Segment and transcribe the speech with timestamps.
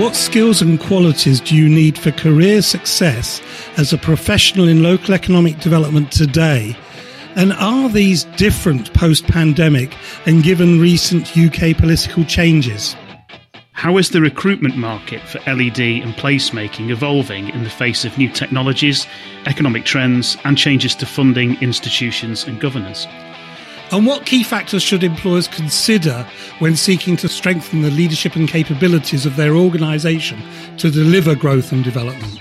[0.00, 3.42] What skills and qualities do you need for career success
[3.76, 6.74] as a professional in local economic development today?
[7.36, 9.94] And are these different post pandemic
[10.24, 12.96] and given recent UK political changes?
[13.72, 18.30] How is the recruitment market for LED and placemaking evolving in the face of new
[18.30, 19.06] technologies,
[19.44, 23.06] economic trends, and changes to funding, institutions, and governance?
[23.92, 26.24] And what key factors should employers consider
[26.60, 30.40] when seeking to strengthen the leadership and capabilities of their organisation
[30.76, 32.38] to deliver growth and development?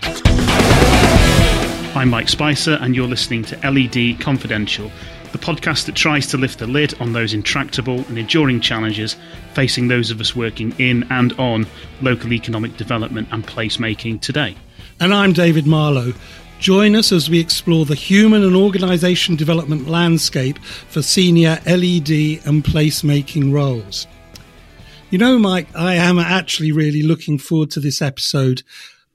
[1.96, 4.92] I'm Mike Spicer, and you're listening to LED Confidential,
[5.32, 9.16] the podcast that tries to lift the lid on those intractable and enduring challenges
[9.56, 11.66] facing those of us working in and on
[12.02, 14.56] local economic development and placemaking today.
[15.00, 16.14] And I'm David Marlow.
[16.60, 22.66] Join us as we explore the human and organisation development landscape for senior LED and
[22.66, 24.08] placemaking roles.
[25.10, 28.64] You know, Mike, I am actually really looking forward to this episode.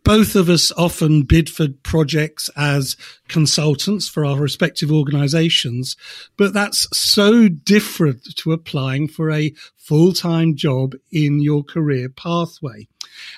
[0.04, 2.96] Both of us often bid for projects as
[3.28, 5.98] consultants for our respective organisations,
[6.38, 12.88] but that's so different to applying for a full-time job in your career pathway.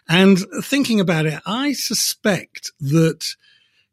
[0.09, 3.35] And thinking about it, I suspect that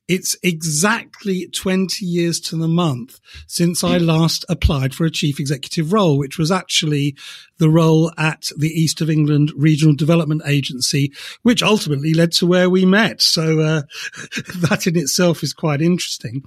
[0.08, 5.94] it's exactly 20 years to the month since I last applied for a chief executive
[5.94, 7.16] role, which was actually
[7.58, 12.70] the role at the East of England Regional Development Agency, which ultimately led to where
[12.70, 13.22] we met.
[13.22, 13.82] So uh,
[14.58, 16.44] that in itself is quite interesting.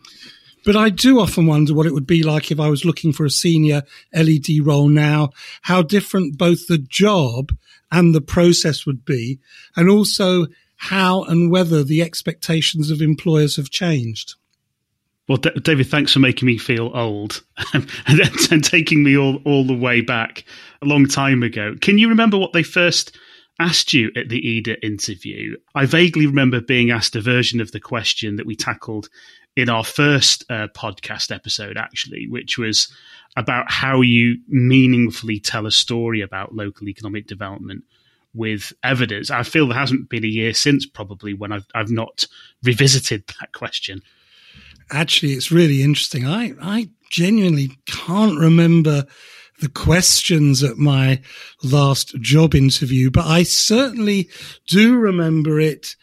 [0.66, 3.24] But I do often wonder what it would be like if I was looking for
[3.24, 5.30] a senior LED role now,
[5.62, 7.56] how different both the job
[7.92, 9.38] and the process would be,
[9.76, 10.46] and also
[10.76, 14.34] how and whether the expectations of employers have changed.
[15.28, 17.90] Well, D- David, thanks for making me feel old and,
[18.50, 20.44] and taking me all, all the way back
[20.82, 21.74] a long time ago.
[21.80, 23.16] Can you remember what they first
[23.58, 25.56] asked you at the EDA interview?
[25.74, 29.08] I vaguely remember being asked a version of the question that we tackled
[29.56, 32.92] in our first uh, podcast episode, actually, which was
[33.36, 37.82] about how you meaningfully tell a story about local economic development
[38.36, 39.30] with evidence.
[39.30, 42.26] I feel there hasn't been a year since probably when I've I've not
[42.62, 44.02] revisited that question.
[44.90, 46.26] Actually, it's really interesting.
[46.26, 49.04] I I genuinely can't remember
[49.60, 51.20] the questions at my
[51.62, 54.28] last job interview, but I certainly
[54.66, 55.96] do remember it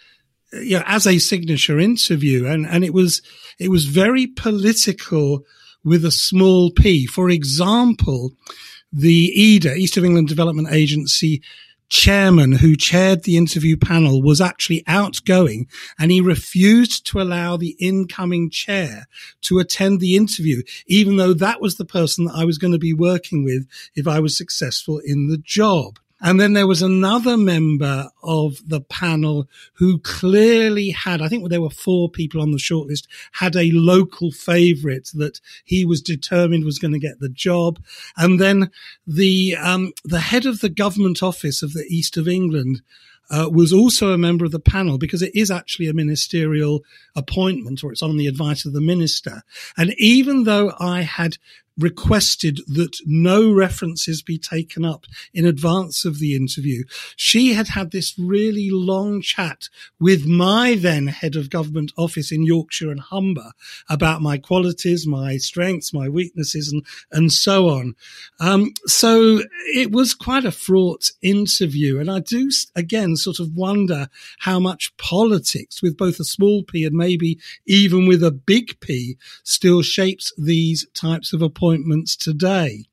[0.54, 2.48] you know, as a signature interview.
[2.48, 3.22] And, and it was,
[3.60, 5.46] it was very political
[5.84, 7.06] with a small p.
[7.06, 8.32] For example,
[8.92, 11.42] the EDA, East of England Development Agency,
[11.94, 15.68] chairman who chaired the interview panel was actually outgoing
[16.00, 19.06] and he refused to allow the incoming chair
[19.42, 22.80] to attend the interview, even though that was the person that I was going to
[22.80, 26.00] be working with if I was successful in the job.
[26.24, 31.62] And then there was another member of the panel who clearly had, I think there
[31.62, 36.80] were four people on the shortlist, had a local favorite that he was determined was
[36.80, 37.78] going to get the job.
[38.16, 38.72] And then
[39.06, 42.82] the, um, the head of the government office of the East of England
[43.30, 46.84] uh, was also a member of the panel because it is actually a ministerial
[47.16, 49.42] appointment or it's on the advice of the minister.
[49.78, 51.38] And even though I had
[51.78, 56.84] requested that no references be taken up in advance of the interview.
[57.16, 59.70] She had had this really long chat
[60.00, 63.52] with my then head of government office in Yorkshire and Humber
[63.90, 67.96] about my qualities, my strengths, my weaknesses, and, and so on.
[68.40, 69.42] Um, so
[69.74, 72.00] it was quite a fraught interview.
[72.00, 74.08] And I do, again, sort of wonder
[74.40, 79.18] how much politics with both a small p and maybe even with a big P
[79.44, 82.84] still shapes these types of appointments appointments today.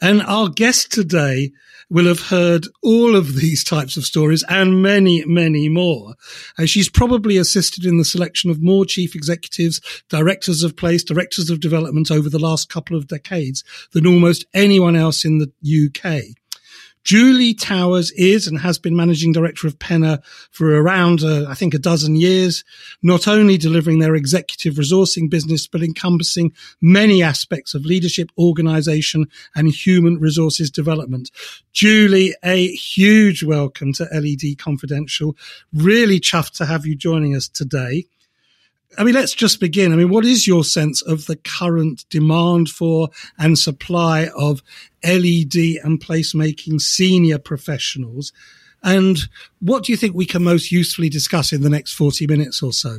[0.00, 1.50] And our guest today
[1.90, 6.14] will have heard all of these types of stories and many, many more.
[6.56, 11.50] Uh, she's probably assisted in the selection of more chief executives, directors of place, directors
[11.50, 15.50] of development over the last couple of decades than almost anyone else in the
[15.88, 16.39] UK.
[17.04, 20.20] Julie Towers is and has been managing director of Penna
[20.50, 22.62] for around, uh, I think, a dozen years,
[23.02, 29.68] not only delivering their executive resourcing business, but encompassing many aspects of leadership, organization, and
[29.68, 31.30] human resources development.
[31.72, 35.36] Julie, a huge welcome to LED Confidential.
[35.72, 38.06] Really chuffed to have you joining us today.
[38.98, 39.92] I mean, let's just begin.
[39.92, 43.08] I mean, what is your sense of the current demand for
[43.38, 44.62] and supply of
[45.04, 45.54] LED
[45.84, 48.32] and placemaking senior professionals?
[48.82, 49.18] And
[49.60, 52.72] what do you think we can most usefully discuss in the next 40 minutes or
[52.72, 52.98] so?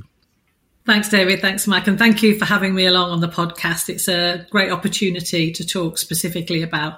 [0.83, 1.42] Thanks, David.
[1.42, 1.86] Thanks, Mike.
[1.86, 3.88] And thank you for having me along on the podcast.
[3.88, 6.94] It's a great opportunity to talk specifically about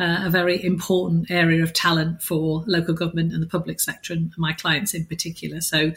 [0.00, 4.32] uh, a very important area of talent for local government and the public sector and
[4.36, 5.60] my clients in particular.
[5.60, 5.92] So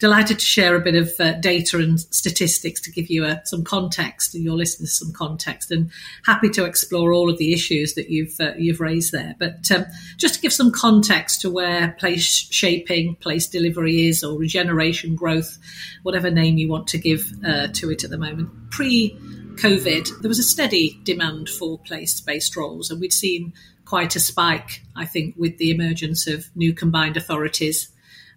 [0.00, 3.62] delighted to share a bit of uh, data and statistics to give you uh, some
[3.62, 5.92] context and your listeners some context and
[6.26, 9.36] happy to explore all of the issues that you've, uh, you've raised there.
[9.38, 14.36] But um, just to give some context to where place shaping, place delivery is or
[14.36, 15.56] regeneration growth,
[16.02, 18.48] whatever name you want want to give uh, to it at the moment.
[18.70, 19.14] Pre
[19.56, 23.52] COVID, there was a steady demand for place based roles, and we'd seen
[23.84, 27.90] quite a spike, I think, with the emergence of new combined authorities,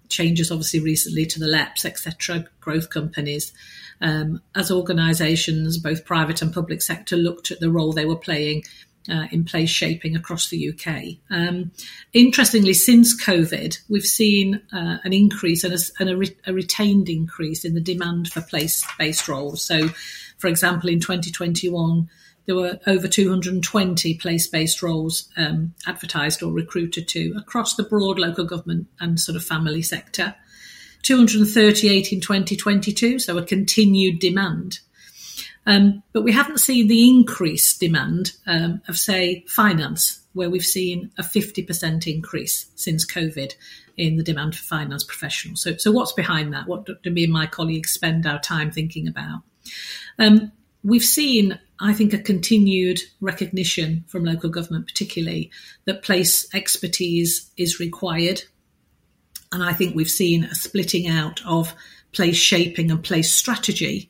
[0.09, 3.53] changes obviously recently to the LEPs, etc., growth companies.
[4.01, 8.63] Um, as organisations, both private and public sector, looked at the role they were playing
[9.09, 11.17] uh, in place shaping across the UK.
[11.29, 11.71] Um,
[12.13, 17.09] interestingly, since COVID, we've seen uh, an increase and, a, and a, re- a, retained
[17.09, 19.63] increase in the demand for place based roles.
[19.63, 19.89] So,
[20.37, 22.09] for example, in 2021,
[22.45, 28.19] there were over 220 place based roles um, advertised or recruited to across the broad
[28.19, 30.35] local government and sort of family sector.
[31.03, 34.79] 238 in 2022, so a continued demand.
[35.65, 41.11] Um, but we haven't seen the increased demand um, of, say, finance, where we've seen
[41.17, 43.53] a 50% increase since COVID
[43.95, 45.61] in the demand for finance professionals.
[45.61, 46.67] So, so what's behind that?
[46.67, 49.43] What do me and my colleagues spend our time thinking about?
[50.19, 50.51] Um,
[50.83, 55.51] we've seen, I think, a continued recognition from local government, particularly,
[55.85, 58.43] that place expertise is required.
[59.51, 61.73] And I think we've seen a splitting out of
[62.11, 64.09] place shaping and place strategy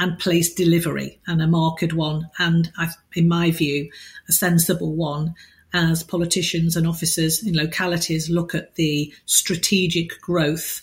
[0.00, 2.72] and place delivery and a marked one, and
[3.14, 3.90] in my view,
[4.28, 5.34] a sensible one
[5.74, 10.80] as politicians and officers in localities look at the strategic growth,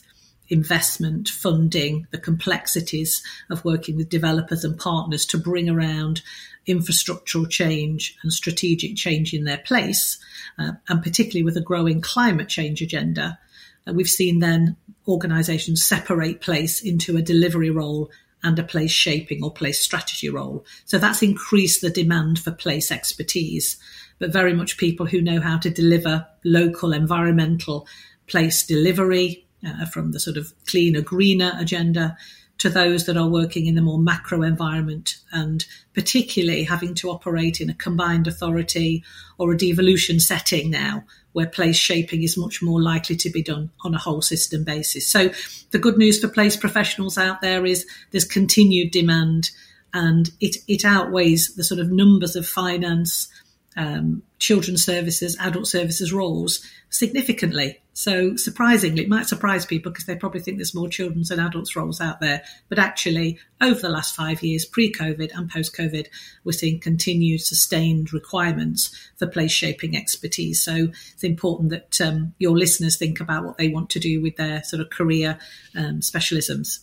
[0.50, 6.22] investment, funding, the complexities of working with developers and partners to bring around
[6.68, 10.20] infrastructural change and strategic change in their place,
[10.60, 13.40] uh, and particularly with a growing climate change agenda.
[13.88, 14.78] Uh, we've seen then
[15.08, 18.12] organisations separate place into a delivery role
[18.48, 20.66] and a place shaping or place strategy role.
[20.86, 23.78] So that's increased the demand for place expertise,
[24.20, 27.86] but very much people who know how to deliver local environmental
[28.26, 32.18] place delivery uh, from the sort of cleaner, greener agenda
[32.60, 37.60] to those that are working in the more macro environment and particularly having to operate
[37.62, 39.04] in a combined authority
[39.38, 41.04] or a devolution setting now
[41.38, 45.08] where place shaping is much more likely to be done on a whole system basis.
[45.08, 45.30] So
[45.70, 49.52] the good news for place professionals out there is there's continued demand
[49.94, 53.28] and it, it outweighs the sort of numbers of finance
[53.76, 57.82] um, children's services, adult services roles significantly.
[57.98, 61.76] So surprisingly, it might surprise people because they probably think there's more children's and adults
[61.76, 62.44] roles out there.
[62.70, 66.06] But actually, over the last five years, pre-COVID and post-COVID,
[66.44, 70.62] we're seeing continued sustained requirements for place shaping expertise.
[70.62, 74.36] So it's important that um, your listeners think about what they want to do with
[74.36, 75.40] their sort of career
[75.76, 76.82] um, specialisms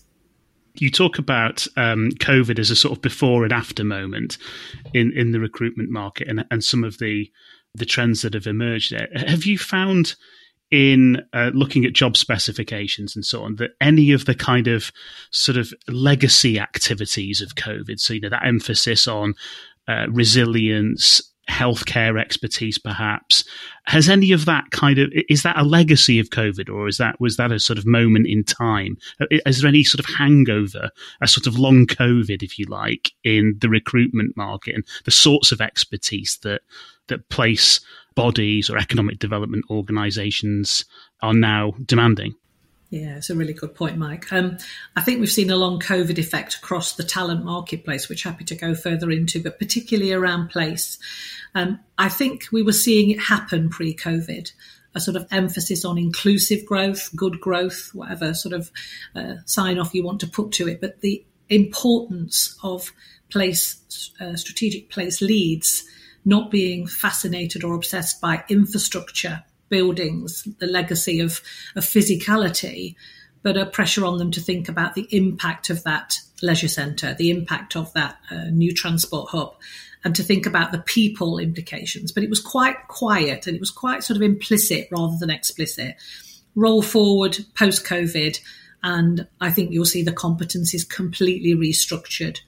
[0.76, 4.38] you talk about um, COVID as a sort of before and after moment
[4.92, 7.30] in, in the recruitment market and, and some of the
[7.76, 9.08] the trends that have emerged there.
[9.14, 10.16] Have you found
[10.70, 14.90] in uh, looking at job specifications and so on that any of the kind of
[15.30, 19.34] sort of legacy activities of COVID, so you know that emphasis on
[19.86, 23.44] uh, resilience, healthcare expertise perhaps
[23.84, 27.20] has any of that kind of is that a legacy of covid or is that
[27.20, 28.96] was that a sort of moment in time?
[29.30, 30.90] Is there any sort of hangover
[31.20, 35.52] a sort of long covid if you like in the recruitment market and the sorts
[35.52, 36.62] of expertise that
[37.08, 37.80] that place
[38.14, 40.84] bodies or economic development organizations
[41.22, 42.34] are now demanding
[42.94, 44.32] yeah, it's a really good point, Mike.
[44.32, 44.56] Um,
[44.94, 48.54] I think we've seen a long COVID effect across the talent marketplace, which happy to
[48.54, 50.96] go further into, but particularly around place.
[51.56, 54.52] Um, I think we were seeing it happen pre COVID,
[54.94, 58.70] a sort of emphasis on inclusive growth, good growth, whatever sort of
[59.16, 62.92] uh, sign off you want to put to it, but the importance of
[63.28, 65.84] place, uh, strategic place leads
[66.24, 71.40] not being fascinated or obsessed by infrastructure buildings, the legacy of,
[71.76, 72.94] of physicality,
[73.42, 77.30] but a pressure on them to think about the impact of that leisure centre, the
[77.30, 79.54] impact of that uh, new transport hub,
[80.02, 82.12] and to think about the people implications.
[82.12, 85.96] But it was quite quiet and it was quite sort of implicit rather than explicit.
[86.54, 88.38] Roll forward post COVID,
[88.82, 92.40] and I think you'll see the competencies completely restructured.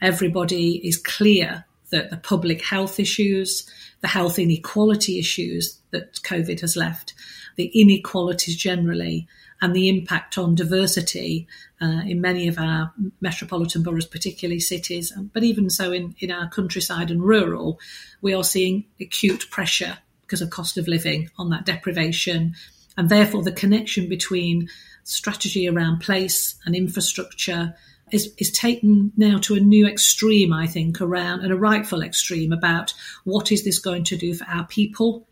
[0.00, 3.70] Everybody is clear that the public health issues,
[4.00, 7.14] the health inequality issues that COVID has left,
[7.56, 9.28] the inequalities generally,
[9.60, 11.46] and the impact on diversity
[11.80, 16.48] uh, in many of our metropolitan boroughs, particularly cities, but even so in, in our
[16.50, 17.78] countryside and rural,
[18.20, 22.54] we are seeing acute pressure because of cost of living on that deprivation.
[22.96, 24.68] And therefore, the connection between
[25.04, 27.74] strategy around place and infrastructure
[28.12, 32.52] is, is taken now to a new extreme, I think, around and a rightful extreme
[32.52, 35.26] about what is this going to do for our people,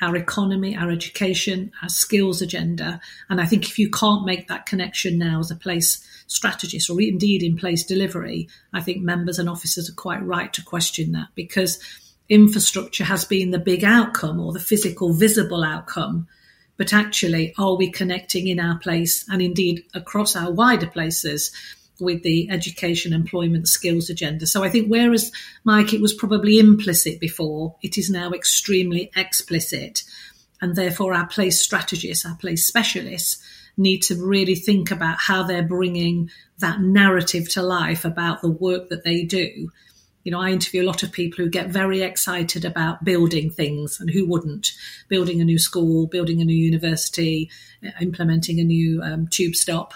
[0.00, 3.00] our economy, our education, our skills agenda.
[3.28, 7.00] And I think if you can't make that connection now as a place strategist or
[7.00, 11.28] indeed in place delivery, I think members and officers are quite right to question that
[11.34, 11.80] because
[12.28, 16.28] infrastructure has been the big outcome or the physical, visible outcome
[16.80, 21.50] but actually, are we connecting in our place and indeed across our wider places
[22.00, 24.46] with the education, employment, skills agenda?
[24.46, 25.30] So I think whereas,
[25.64, 30.02] Mike, it was probably implicit before, it is now extremely explicit.
[30.62, 33.42] And therefore, our place strategists, our place specialists,
[33.76, 38.90] need to really think about how they're bringing that narrative to life about the work
[38.90, 39.70] that they do
[40.24, 44.00] you know, I interview a lot of people who get very excited about building things,
[44.00, 44.72] and who wouldn't?
[45.08, 47.50] Building a new school, building a new university,
[47.84, 49.94] uh, implementing a new um, tube stop.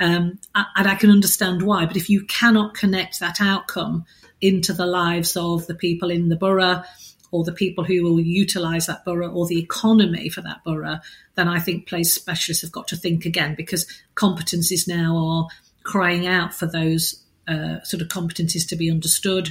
[0.00, 1.86] Um, and I can understand why.
[1.86, 4.04] But if you cannot connect that outcome
[4.40, 6.82] into the lives of the people in the borough,
[7.30, 11.00] or the people who will utilise that borough, or the economy for that borough,
[11.34, 15.48] then I think place specialists have got to think again because competencies now are
[15.82, 19.50] crying out for those uh, sort of competencies to be understood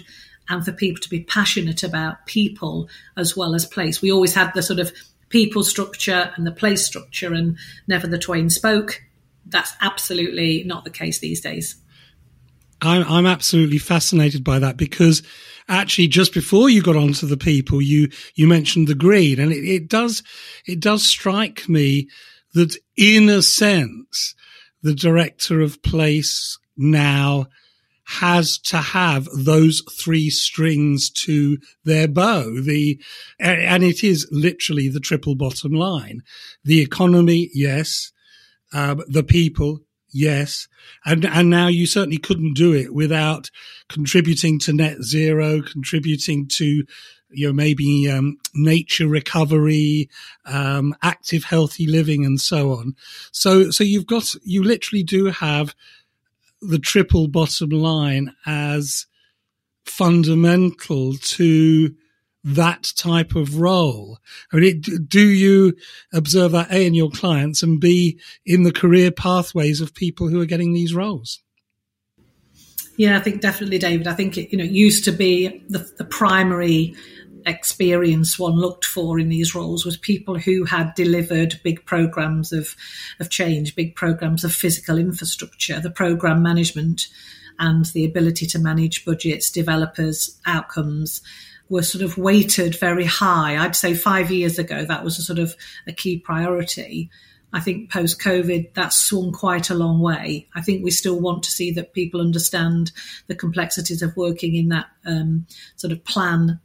[0.49, 4.01] and for people to be passionate about people as well as place.
[4.01, 4.91] We always had the sort of
[5.29, 7.57] people structure and the place structure, and
[7.87, 9.01] never the twain spoke.
[9.45, 11.75] That's absolutely not the case these days.
[12.81, 15.23] I'm, I'm absolutely fascinated by that because
[15.69, 19.63] actually just before you got onto the people, you, you mentioned the green and it,
[19.63, 20.23] it does,
[20.65, 22.09] it does strike me
[22.53, 24.35] that in a sense,
[24.81, 27.47] the director of place now
[28.05, 32.43] has to have those three strings to their bow.
[32.61, 33.01] The,
[33.39, 36.21] and it is literally the triple bottom line.
[36.65, 38.11] The economy, yes.
[38.73, 40.67] Um, the people, yes.
[41.05, 43.49] And, and now you certainly couldn't do it without
[43.87, 46.83] contributing to net zero, contributing to,
[47.29, 50.09] you know, maybe, um, nature recovery,
[50.45, 52.95] um, active, healthy living and so on.
[53.31, 55.75] So, so you've got, you literally do have
[56.61, 59.05] the triple bottom line as
[59.85, 61.95] fundamental to
[62.43, 64.19] that type of role?
[64.51, 65.75] I mean, it, do you
[66.13, 70.41] observe that A in your clients and B in the career pathways of people who
[70.41, 71.41] are getting these roles?
[72.97, 74.07] Yeah, I think definitely, David.
[74.07, 76.95] I think it, you know, it used to be the, the primary
[77.45, 82.75] experience one looked for in these roles was people who had delivered big programs of,
[83.19, 87.07] of change, big programs of physical infrastructure, the program management
[87.59, 91.21] and the ability to manage budgets, developers, outcomes
[91.69, 93.57] were sort of weighted very high.
[93.57, 95.55] I'd say five years ago, that was a sort of
[95.87, 97.09] a key priority.
[97.53, 100.47] I think post COVID, that's swung quite a long way.
[100.55, 102.91] I think we still want to see that people understand
[103.27, 106.59] the complexities of working in that um, sort of plan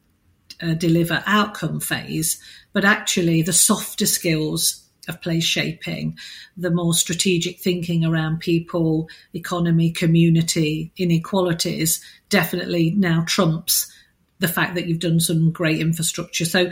[0.62, 2.40] uh, deliver outcome phase,
[2.72, 6.18] but actually the softer skills of place shaping,
[6.56, 13.90] the more strategic thinking around people, economy, community, inequalities definitely now trumps
[14.38, 16.44] the fact that you've done some great infrastructure.
[16.44, 16.70] So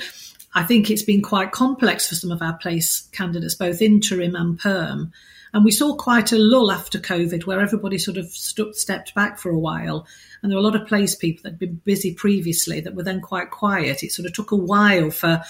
[0.55, 4.59] I think it's been quite complex for some of our place candidates, both interim and
[4.59, 5.13] perm.
[5.53, 9.39] And we saw quite a lull after COVID where everybody sort of st- stepped back
[9.39, 10.07] for a while.
[10.43, 13.03] And there were a lot of place people that had been busy previously that were
[13.03, 14.03] then quite quiet.
[14.03, 15.43] It sort of took a while for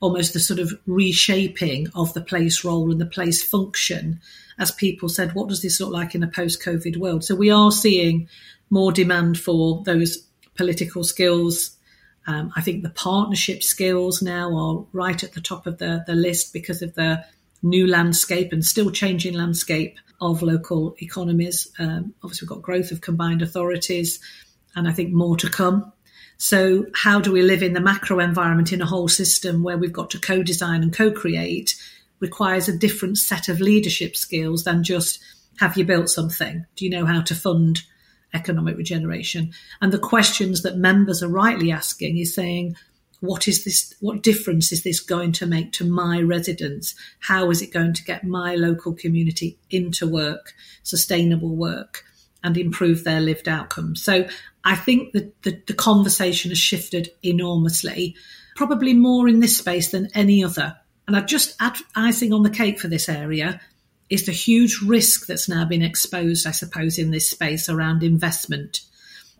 [0.00, 4.20] almost the sort of reshaping of the place role and the place function
[4.58, 7.24] as people said, what does this look like in a post COVID world?
[7.24, 8.28] So we are seeing
[8.70, 10.25] more demand for those
[10.56, 11.76] political skills.
[12.26, 16.14] Um, I think the partnership skills now are right at the top of the, the
[16.14, 17.24] list because of the
[17.62, 21.68] new landscape and still changing landscape of local economies.
[21.78, 24.18] Um, obviously, we've got growth of combined authorities,
[24.74, 25.92] and I think more to come.
[26.38, 29.92] So, how do we live in the macro environment in a whole system where we've
[29.92, 31.74] got to co design and co create
[32.20, 35.18] requires a different set of leadership skills than just
[35.58, 36.66] have you built something?
[36.76, 37.82] Do you know how to fund
[38.34, 39.52] economic regeneration?
[39.80, 42.76] And the questions that members are rightly asking is saying,
[43.20, 46.94] what is this what difference is this going to make to my residents?
[47.20, 50.52] How is it going to get my local community into work
[50.82, 52.04] sustainable work
[52.42, 54.02] and improve their lived outcomes?
[54.02, 54.26] So
[54.64, 58.16] i think that the, the conversation has shifted enormously
[58.56, 60.76] probably more in this space than any other.
[61.06, 63.60] And i'd just add icing on the cake for this area
[64.08, 68.80] is the huge risk that's now been exposed, I suppose, in this space around investment.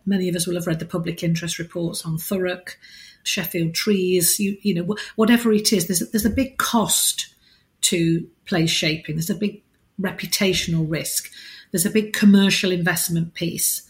[0.05, 2.75] Many of us will have read the public interest reports on Thurrock,
[3.23, 5.87] Sheffield Trees, you, you know, whatever it is.
[5.87, 7.33] There's a, there's a big cost
[7.81, 9.15] to place shaping.
[9.15, 9.61] There's a big
[10.01, 11.29] reputational risk.
[11.71, 13.83] There's a big commercial investment piece.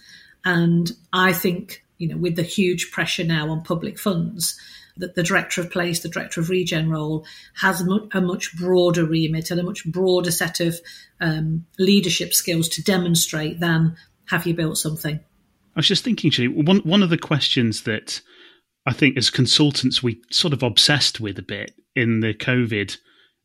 [0.45, 4.59] And I think, you know, with the huge pressure now on public funds,
[4.99, 7.25] that the director of place, the director of regen role,
[7.55, 10.79] has a much broader remit and a much broader set of
[11.19, 15.15] um, leadership skills to demonstrate than have you built something.
[15.15, 18.21] I was just thinking, actually, one one of the questions that
[18.85, 22.97] I think as consultants we sort of obsessed with a bit in the COVID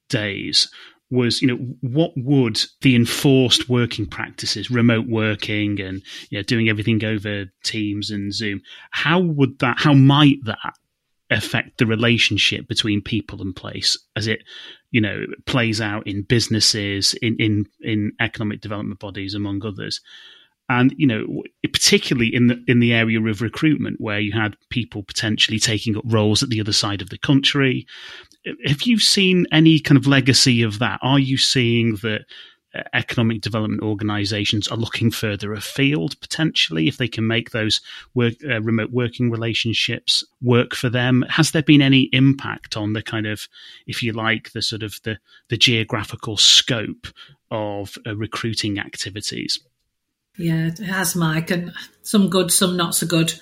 [0.09, 0.71] days
[1.13, 6.71] was, you know, what would the enforced working practices, remote working and you know, doing
[6.71, 10.75] everything over Teams and Zoom, how would that, how might that
[11.33, 14.43] affect the relationship between people and place as it
[14.91, 20.01] you know plays out in businesses in in in economic development bodies among others.
[20.69, 25.03] And you know particularly in the in the area of recruitment where you had people
[25.03, 27.87] potentially taking up roles at the other side of the country.
[28.67, 30.99] Have you seen any kind of legacy of that?
[31.03, 32.25] Are you seeing that
[32.95, 37.81] economic development organizations are looking further afield potentially if they can make those
[38.15, 41.25] work, uh, remote working relationships work for them.
[41.29, 43.49] Has there been any impact on the kind of
[43.87, 47.07] if you like the sort of the the geographical scope
[47.51, 49.59] of uh, recruiting activities?
[50.39, 53.35] Yeah it has mike and some good some not so good.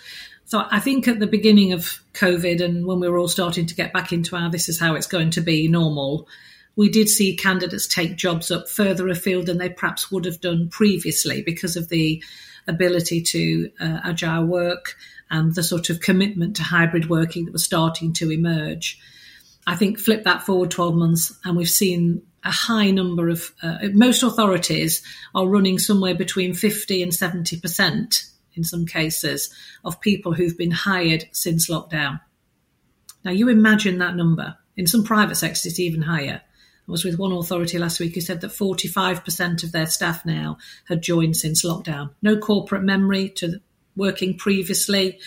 [0.46, 3.74] So I think at the beginning of COVID and when we were all starting to
[3.76, 6.26] get back into our this is how it's going to be normal,
[6.76, 10.68] we did see candidates take jobs up further afield than they perhaps would have done
[10.68, 12.22] previously because of the
[12.66, 14.96] ability to uh, agile work
[15.30, 18.98] and the sort of commitment to hybrid working that was starting to emerge.
[19.66, 23.78] I think flip that forward 12 months and we've seen a high number of, uh,
[23.92, 25.02] most authorities
[25.34, 31.26] are running somewhere between 50 and 70% in some cases of people who've been hired
[31.32, 32.20] since lockdown.
[33.24, 34.56] Now you imagine that number.
[34.76, 36.40] In some private sectors, it's even higher.
[36.90, 40.58] I was with one authority last week who said that 45% of their staff now
[40.88, 42.10] had joined since lockdown.
[42.20, 43.60] No corporate memory to
[43.94, 45.20] working previously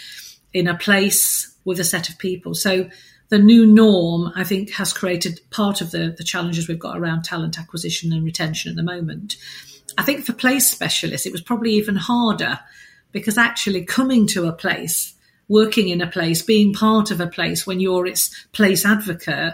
[0.51, 2.53] in a place with a set of people.
[2.53, 2.89] So
[3.29, 7.23] the new norm, I think, has created part of the, the challenges we've got around
[7.23, 9.37] talent acquisition and retention at the moment.
[9.97, 12.59] I think for place specialists, it was probably even harder
[13.13, 15.13] because actually coming to a place,
[15.47, 19.53] working in a place, being part of a place when you're its place advocate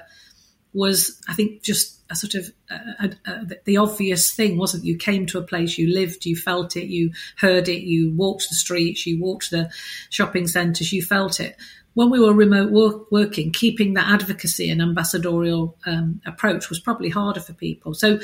[0.74, 4.86] was, I think, just a sort of uh, uh, the obvious thing, wasn't?
[4.86, 8.50] You came to a place, you lived, you felt it, you heard it, you walked
[8.50, 9.70] the streets, you walked the
[10.10, 11.56] shopping centres, you felt it.
[11.94, 17.10] When we were remote work, working, keeping that advocacy and ambassadorial um, approach was probably
[17.10, 17.94] harder for people.
[17.94, 18.20] So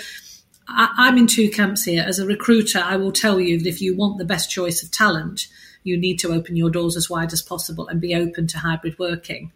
[0.67, 2.03] I, am in two camps here.
[2.07, 4.91] As a recruiter, I will tell you that if you want the best choice of
[4.91, 5.47] talent,
[5.83, 8.97] you need to open your doors as wide as possible and be open to hybrid
[8.97, 9.51] working.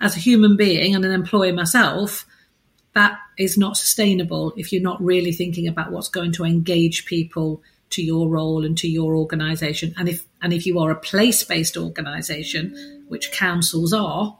[0.00, 2.26] As a human being and an employer myself,
[2.94, 7.62] that is not sustainable if you're not really thinking about what's going to engage people
[7.90, 9.94] to your role and to your organization.
[9.96, 14.36] And if and if you are a place-based organization which councils are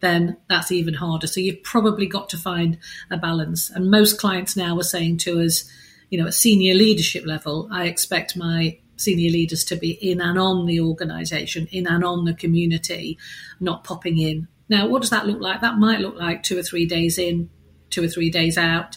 [0.00, 1.26] then that's even harder.
[1.26, 2.78] So you've probably got to find
[3.10, 3.70] a balance.
[3.70, 5.64] And most clients now are saying to us
[6.10, 10.38] you know at senior leadership level i expect my senior leaders to be in and
[10.38, 13.18] on the organization in and on the community
[13.60, 14.48] not popping in.
[14.68, 15.60] Now what does that look like?
[15.60, 17.50] That might look like two or three days in
[17.90, 18.96] two or three days out.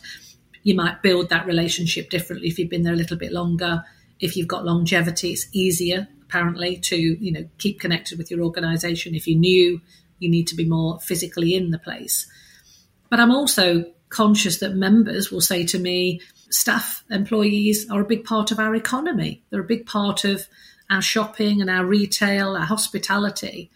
[0.63, 3.84] You might build that relationship differently if you've been there a little bit longer.
[4.19, 9.15] If you've got longevity, it's easier apparently to you know keep connected with your organisation.
[9.15, 9.82] If you're new,
[10.19, 12.28] you need to be more physically in the place.
[13.10, 18.23] But I'm also conscious that members will say to me, staff employees are a big
[18.23, 19.43] part of our economy.
[19.49, 20.47] They're a big part of
[20.89, 23.71] our shopping and our retail, our hospitality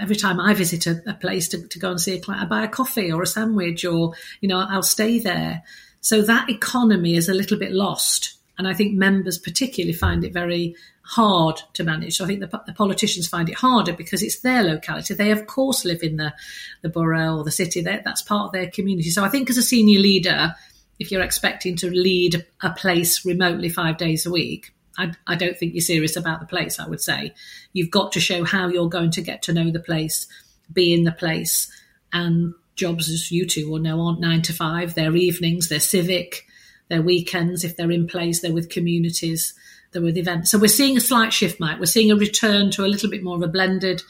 [0.00, 2.46] every time I visit a, a place to, to, go and see a client, I
[2.46, 5.62] buy a coffee or a sandwich or, you know, I'll stay there.
[6.00, 8.34] So that economy is a little bit lost.
[8.58, 12.16] And I think members particularly find it very hard to manage.
[12.16, 15.14] So I think the, the, politicians find it harder because it's their locality.
[15.14, 16.34] They, of course, live in the,
[16.82, 17.80] the borough or the city.
[17.80, 19.10] They're, that's part of their community.
[19.10, 20.54] So I think as a senior leader,
[20.98, 25.56] if you're expecting to lead a place remotely five days a week, I, I don't
[25.56, 27.34] think you're serious about the place, I would say.
[27.72, 30.26] You've got to show how you're going to get to know the place,
[30.72, 31.70] be in the place,
[32.12, 34.94] and jobs, as you two will know, aren't nine to five.
[34.94, 36.46] They're evenings, they're civic,
[36.88, 37.64] they're weekends.
[37.64, 39.54] If they're in place, they're with communities,
[39.92, 40.50] they're with events.
[40.50, 41.78] So we're seeing a slight shift, Mike.
[41.78, 44.02] We're seeing a return to a little bit more of a blended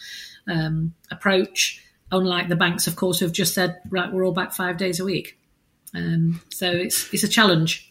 [0.49, 4.77] um, approach, unlike the banks, of course, who've just said, right, we're all back five
[4.77, 5.38] days a week.
[5.95, 7.89] Um, so it's it's a challenge.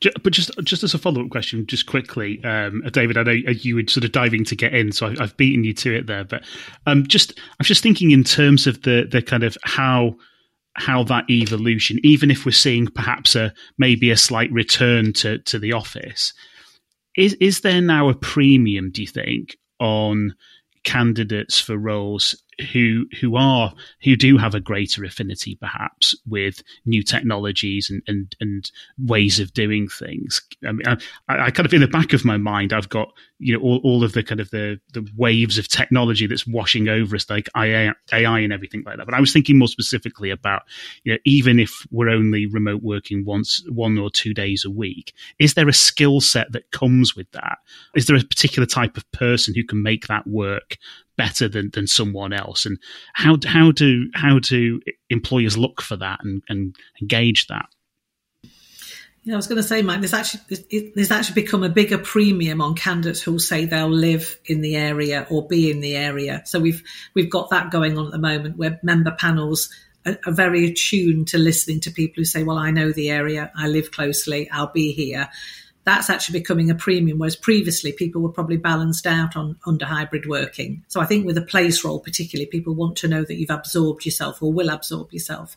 [0.00, 3.76] But just just as a follow up question, just quickly, um, David, I know you
[3.76, 6.24] were sort of diving to get in, so I, have beaten you to it there.
[6.24, 6.44] But
[6.86, 10.14] um, just I was just thinking in terms of the the kind of how
[10.74, 15.58] how that evolution, even if we're seeing perhaps a maybe a slight return to to
[15.58, 16.32] the office,
[17.16, 18.90] is is there now a premium?
[18.92, 20.34] Do you think on
[20.84, 22.40] candidates for roles
[22.72, 28.36] who who are who do have a greater affinity perhaps with new technologies and and,
[28.40, 30.42] and ways of doing things.
[30.66, 30.96] I mean, I,
[31.28, 34.04] I, kind of in the back of my mind, I've got you know all, all
[34.04, 37.92] of the kind of the the waves of technology that's washing over us, like AI,
[38.12, 39.06] AI and everything like that.
[39.06, 40.62] But I was thinking more specifically about
[41.04, 45.12] you know even if we're only remote working once one or two days a week,
[45.38, 47.58] is there a skill set that comes with that?
[47.94, 50.76] Is there a particular type of person who can make that work
[51.18, 52.78] better than, than someone else and
[53.12, 57.66] how how do how do employers look for that and, and engage that
[59.28, 62.62] yeah, I was going to say, Mike, there's actually there's actually become a bigger premium
[62.62, 66.40] on candidates who'll say they'll live in the area or be in the area.
[66.46, 69.68] So we've we've got that going on at the moment, where member panels
[70.06, 73.52] are, are very attuned to listening to people who say, "Well, I know the area,
[73.54, 75.28] I live closely, I'll be here."
[75.88, 80.26] That's actually becoming a premium, whereas previously people were probably balanced out on under hybrid
[80.26, 80.84] working.
[80.88, 84.04] So I think with a place role, particularly, people want to know that you've absorbed
[84.04, 85.56] yourself or will absorb yourself.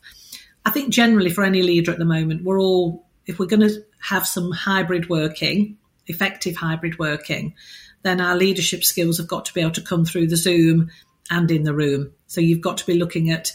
[0.64, 3.84] I think generally for any leader at the moment, we're all, if we're going to
[4.00, 7.54] have some hybrid working, effective hybrid working,
[8.02, 10.90] then our leadership skills have got to be able to come through the Zoom
[11.30, 12.10] and in the room.
[12.26, 13.52] So you've got to be looking at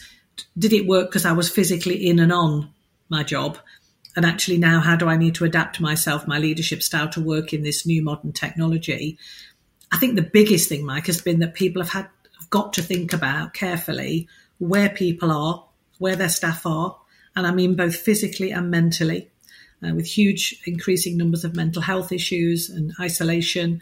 [0.55, 2.69] did it work because I was physically in and on
[3.09, 3.57] my job?
[4.17, 7.53] And actually now how do I need to adapt myself, my leadership style to work
[7.53, 9.19] in this new modern technology?
[9.91, 12.81] I think the biggest thing, Mike, has been that people have had have got to
[12.81, 14.27] think about carefully
[14.57, 15.63] where people are,
[15.99, 16.97] where their staff are,
[17.35, 19.29] and I mean both physically and mentally,
[19.85, 23.81] uh, with huge increasing numbers of mental health issues and isolation.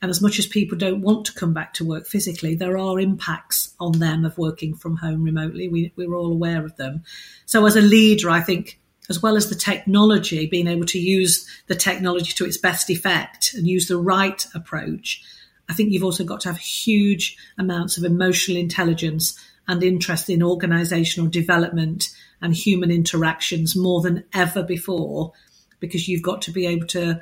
[0.00, 3.00] And as much as people don't want to come back to work physically, there are
[3.00, 5.68] impacts on them of working from home remotely.
[5.68, 7.02] We, we're all aware of them.
[7.46, 11.46] So, as a leader, I think as well as the technology, being able to use
[11.66, 15.22] the technology to its best effect and use the right approach,
[15.68, 19.38] I think you've also got to have huge amounts of emotional intelligence
[19.68, 22.10] and interest in organizational development
[22.40, 25.32] and human interactions more than ever before,
[25.80, 27.20] because you've got to be able to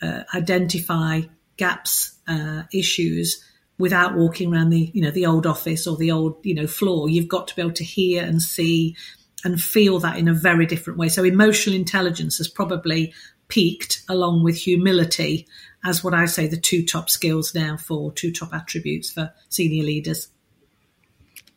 [0.00, 1.20] uh, identify
[1.56, 3.44] gaps, uh, issues
[3.78, 7.08] without walking around the you know the old office or the old you know floor.
[7.08, 8.96] You've got to be able to hear and see
[9.44, 11.08] and feel that in a very different way.
[11.08, 13.12] So emotional intelligence has probably
[13.48, 15.46] peaked along with humility
[15.84, 19.84] as what I say the two top skills now for two top attributes for senior
[19.84, 20.28] leaders.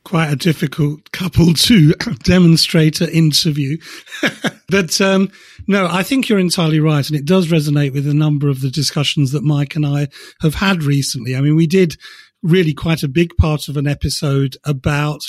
[0.04, 1.94] Quite a difficult couple to
[2.24, 3.78] demonstrate an interview.
[4.70, 5.32] but um,
[5.68, 7.08] no, I think you're entirely right.
[7.08, 10.10] And it does resonate with a number of the discussions that Mike and I
[10.42, 11.36] have had recently.
[11.36, 11.98] I mean, we did
[12.44, 15.24] really quite a big part of an episode about,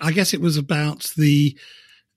[0.00, 1.58] I guess it was about the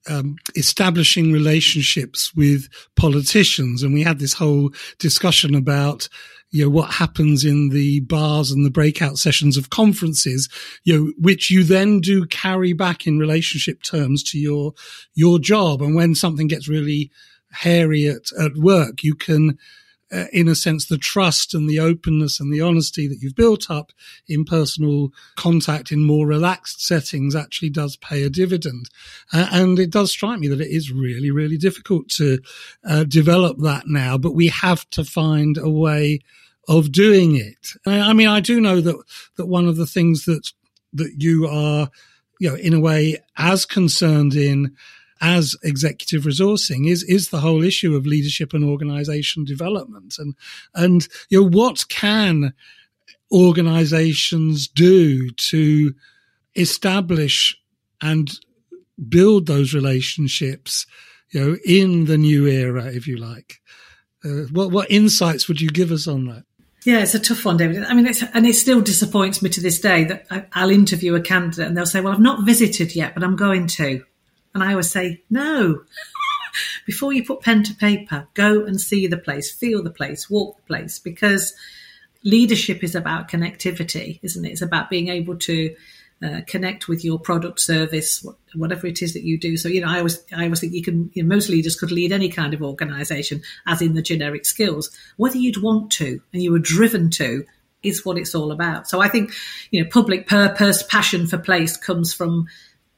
[0.10, 6.10] um, establishing relationships with politicians, and we had this whole discussion about
[6.52, 10.50] you know what happens in the bars and the breakout sessions of conferences,
[10.84, 14.74] you know, which you then do carry back in relationship terms to your
[15.14, 17.12] your job, and when something gets really
[17.52, 19.58] hairy at, at work, you can
[20.12, 23.70] uh, in a sense, the trust and the openness and the honesty that you've built
[23.70, 23.92] up
[24.28, 28.90] in personal contact in more relaxed settings actually does pay a dividend.
[29.34, 32.40] Uh, and it does strike me that it is really, really difficult to
[32.88, 36.20] uh, develop that now, but we have to find a way
[36.68, 37.72] of doing it.
[37.86, 39.02] I mean, I do know that,
[39.38, 40.52] that one of the things that,
[40.94, 41.90] that you are,
[42.40, 44.76] you know, in a way as concerned in
[45.22, 50.36] as executive resourcing is is the whole issue of leadership and organization development and
[50.74, 52.54] and you know what can
[53.32, 55.94] organizations do to
[56.56, 57.58] establish
[58.02, 58.40] and
[59.10, 60.86] build those relationships
[61.32, 63.62] you know in the new era if you like
[64.26, 66.44] uh, what what insights would you give us on that
[66.88, 67.84] yeah, it's a tough one, David.
[67.84, 71.22] I mean, and it still disappoints me to this day that I, will interview a
[71.22, 74.06] candidate and they'll say, "Well, I've not visited yet, but I'm going to."
[74.58, 75.84] And I always say, no.
[76.88, 80.56] Before you put pen to paper, go and see the place, feel the place, walk
[80.56, 81.54] the place, because
[82.24, 84.50] leadership is about connectivity, isn't it?
[84.50, 85.76] It's about being able to
[86.24, 89.58] uh, connect with your product, service, whatever it is that you do.
[89.58, 91.92] So, you know, I always, I always think you can, you know, most leaders could
[91.92, 94.90] lead any kind of organization, as in the generic skills.
[95.18, 97.46] Whether you'd want to and you were driven to
[97.84, 98.90] is what it's all about.
[98.90, 99.34] So I think,
[99.70, 102.48] you know, public purpose, passion for place comes from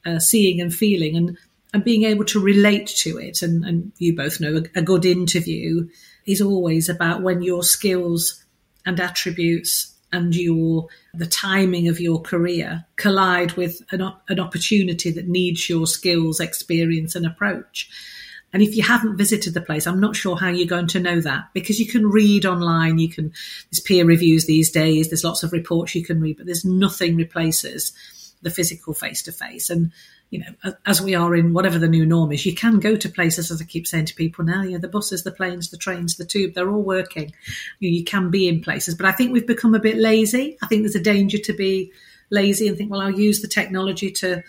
[0.06, 1.16] uh, seeing and feeling.
[1.16, 1.38] And
[1.72, 3.42] and being able to relate to it.
[3.42, 5.88] And, and you both know a, a good interview
[6.26, 8.44] is always about when your skills
[8.84, 15.28] and attributes and your the timing of your career collide with an, an opportunity that
[15.28, 17.88] needs your skills, experience, and approach.
[18.52, 21.20] And if you haven't visited the place, I'm not sure how you're going to know
[21.20, 23.32] that because you can read online, you can,
[23.70, 27.14] there's peer reviews these days, there's lots of reports you can read, but there's nothing
[27.14, 27.92] replaces
[28.42, 29.70] the physical face to face.
[29.70, 29.92] And,
[30.30, 33.08] you know, as we are in whatever the new norm is, you can go to
[33.08, 35.76] places, as I keep saying to people now, you know, the buses, the planes, the
[35.76, 37.32] trains, the tube, they're all working.
[37.78, 40.56] You, can be in places, but I think we've become a bit lazy.
[40.62, 41.92] I think there's a danger to be
[42.30, 44.42] lazy and think, well, I'll use the technology to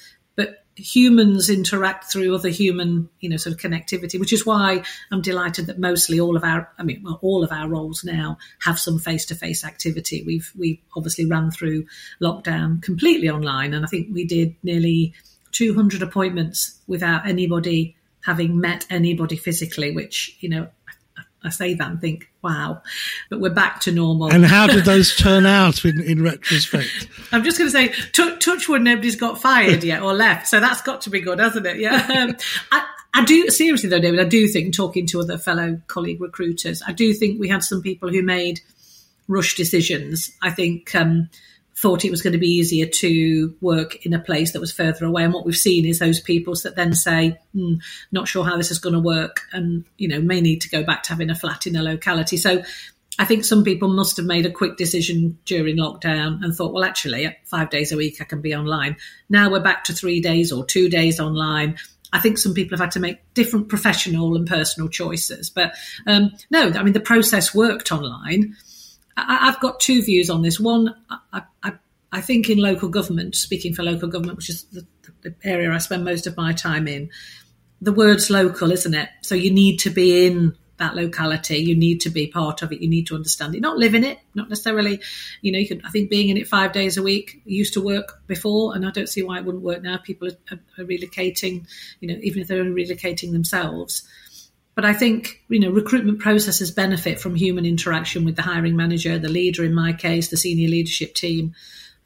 [0.75, 5.67] humans interact through other human, you know, sort of connectivity, which is why I'm delighted
[5.67, 9.65] that mostly all of our, I mean, all of our roles now have some face-to-face
[9.65, 10.23] activity.
[10.25, 11.85] We've we obviously ran through
[12.21, 15.13] lockdown completely online, and I think we did nearly
[15.51, 20.67] 200 appointments without anybody having met anybody physically, which you know
[21.43, 22.83] I say that and think, wow,
[23.29, 24.31] but we're back to normal.
[24.31, 27.07] And how did those turn out in, in retrospect?
[27.31, 30.47] I'm just going to say, t- touch wood, nobody's got fired yet or left.
[30.47, 31.77] So that's got to be good, hasn't it?
[31.79, 32.07] Yeah.
[32.15, 32.35] Um,
[32.71, 36.83] I, I do, seriously though, David, I do think, talking to other fellow colleague recruiters,
[36.85, 38.61] I do think we had some people who made
[39.27, 40.31] rush decisions.
[40.41, 41.29] I think, um,
[41.81, 45.05] thought it was going to be easier to work in a place that was further
[45.05, 45.23] away.
[45.23, 47.75] And what we've seen is those people that then say, hmm,
[48.11, 50.83] not sure how this is going to work and, you know, may need to go
[50.83, 52.37] back to having a flat in a locality.
[52.37, 52.61] So
[53.17, 56.83] I think some people must have made a quick decision during lockdown and thought, well,
[56.83, 58.95] actually, five days a week I can be online.
[59.27, 61.77] Now we're back to three days or two days online.
[62.13, 65.49] I think some people have had to make different professional and personal choices.
[65.49, 65.73] But
[66.05, 68.55] um, no, I mean, the process worked online.
[69.27, 70.59] I, have got two views on this.
[70.59, 71.73] One, I, I,
[72.11, 74.85] I, think in local government, speaking for local government, which is the,
[75.21, 77.09] the area I spend most of my time in,
[77.81, 79.09] the word's local, isn't it?
[79.21, 81.57] So you need to be in that locality.
[81.57, 82.81] You need to be part of it.
[82.81, 84.99] You need to understand it, not live in it, not necessarily.
[85.41, 85.81] You know, you can.
[85.85, 88.91] I think being in it five days a week used to work before, and I
[88.91, 89.97] don't see why it wouldn't work now.
[89.97, 91.67] People are, are relocating,
[91.99, 94.07] you know, even if they're only relocating themselves.
[94.73, 99.19] But I think, you know, recruitment processes benefit from human interaction with the hiring manager,
[99.19, 101.53] the leader in my case, the senior leadership team,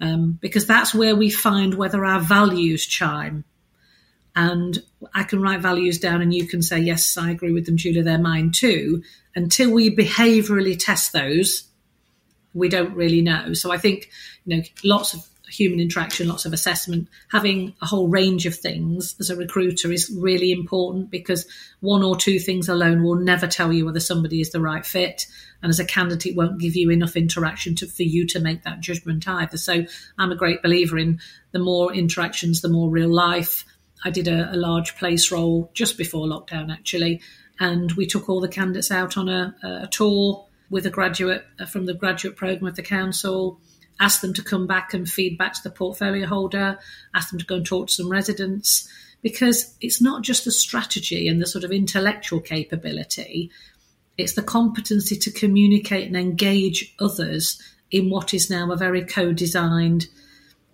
[0.02, 3.44] um, because that's where we find whether our values chime.
[4.36, 4.78] And
[5.14, 8.04] I can write values down and you can say, yes, I agree with them, Julia,
[8.04, 9.04] they're mine too.
[9.36, 11.70] Until we behaviorally test those,
[12.54, 13.54] we don't really know.
[13.54, 14.10] So I think,
[14.46, 19.16] you know, lots of human interaction, lots of assessment, having a whole range of things
[19.20, 21.46] as a recruiter is really important because
[21.80, 25.26] one or two things alone will never tell you whether somebody is the right fit.
[25.62, 28.82] And as a candidate, won't give you enough interaction to, for you to make that
[28.82, 29.58] judgment either.
[29.58, 29.86] So
[30.18, 31.20] I'm a great believer in
[31.52, 33.66] the more interactions, the more real life.
[34.04, 37.22] I did a, a large place role just before lockdown, actually,
[37.60, 41.66] and we took all the candidates out on a, a tour with a graduate uh,
[41.66, 43.60] from the graduate program of the council
[44.00, 46.78] ask them to come back and feed back to the portfolio holder,
[47.14, 48.90] ask them to go and talk to some residents,
[49.22, 53.50] because it's not just the strategy and the sort of intellectual capability,
[54.18, 59.32] it's the competency to communicate and engage others in what is now a very co
[59.32, 60.08] designed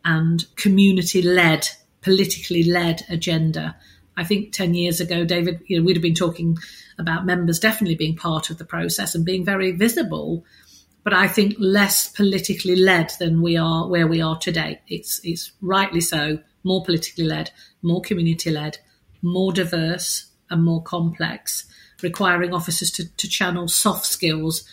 [0.04, 1.70] and community led,
[2.02, 3.76] politically led agenda.
[4.18, 6.58] I think 10 years ago, David, you know, we'd have been talking
[7.00, 10.44] about members definitely being part of the process and being very visible
[11.04, 14.82] but I think less politically led than we are where we are today.
[14.88, 18.78] It's it's rightly so, more politically led, more community led,
[19.22, 21.66] more diverse and more complex,
[22.04, 24.64] requiring officers to, to channel soft skills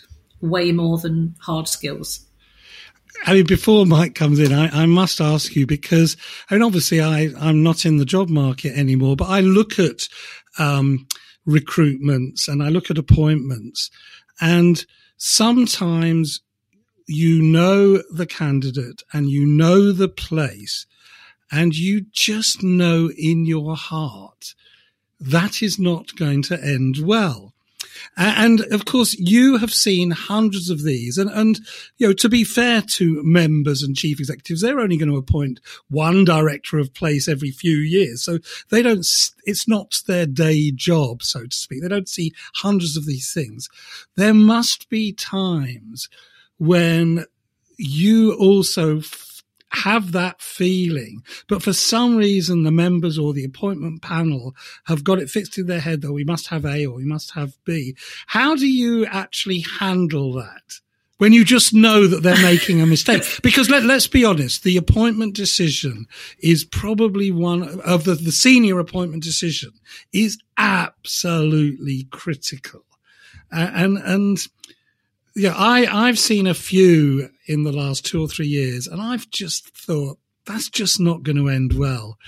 [0.41, 2.27] way more than hard skills.
[3.25, 6.17] I mean, before Mike comes in, I, I must ask you because,
[6.51, 10.09] I mean, obviously I, I'm not in the job market anymore, but I look at
[10.59, 11.07] um,
[11.47, 13.91] recruitments and I look at appointments
[14.41, 14.85] and
[15.19, 16.41] sometimes
[17.07, 20.87] you know the candidate and you know the place
[21.51, 24.55] and you just know in your heart
[25.21, 27.53] that is not going to end well.
[28.17, 31.19] And of course, you have seen hundreds of these.
[31.19, 31.61] And, and,
[31.97, 35.61] you know, to be fair to members and chief executives, they're only going to appoint
[35.89, 38.23] one director of place every few years.
[38.23, 38.39] So
[38.71, 39.07] they don't,
[39.45, 41.83] it's not their day job, so to speak.
[41.83, 43.69] They don't see hundreds of these things.
[44.17, 46.09] There must be times
[46.59, 47.25] when
[47.77, 49.01] you also
[49.71, 51.23] have that feeling.
[51.49, 54.55] But for some reason, the members or the appointment panel
[54.85, 57.33] have got it fixed in their head that we must have A or we must
[57.33, 57.97] have B.
[58.29, 60.81] How do you actually handle that
[61.19, 63.23] when you just know that they're making a mistake.
[63.43, 66.07] Because let, us be honest, the appointment decision
[66.39, 69.73] is probably one of the, the senior appointment decision
[70.13, 72.85] is absolutely critical.
[73.53, 74.39] Uh, and, and,
[75.35, 79.29] yeah, I, I've seen a few in the last two or three years and I've
[79.31, 82.19] just thought that's just not going to end well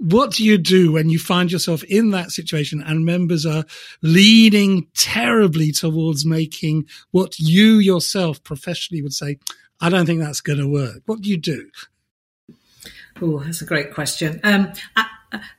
[0.00, 3.66] what do you do when you find yourself in that situation and members are
[4.00, 9.38] leaning terribly towards making what you yourself professionally would say,
[9.78, 11.02] I don't think that's going to work?
[11.04, 11.70] What do you do?
[13.20, 14.40] Oh, that's a great question.
[14.42, 15.04] Um, I,